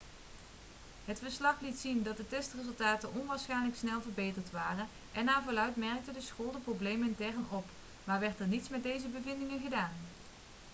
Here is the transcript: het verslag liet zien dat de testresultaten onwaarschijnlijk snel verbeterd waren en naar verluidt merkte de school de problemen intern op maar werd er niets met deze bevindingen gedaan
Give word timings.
het 1.05 1.19
verslag 1.19 1.61
liet 1.61 1.79
zien 1.79 2.03
dat 2.03 2.17
de 2.17 2.27
testresultaten 2.27 3.13
onwaarschijnlijk 3.13 3.75
snel 3.77 4.01
verbeterd 4.01 4.51
waren 4.51 4.87
en 5.11 5.25
naar 5.25 5.43
verluidt 5.43 5.75
merkte 5.75 6.11
de 6.11 6.21
school 6.21 6.51
de 6.51 6.57
problemen 6.57 7.07
intern 7.07 7.45
op 7.49 7.65
maar 8.03 8.19
werd 8.19 8.39
er 8.39 8.47
niets 8.47 8.69
met 8.69 8.83
deze 8.83 9.07
bevindingen 9.07 9.61
gedaan 9.63 9.93